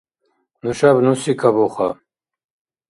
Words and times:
Нушаб 0.63 0.97
нуси 1.05 1.33
кабуха. 1.41 1.89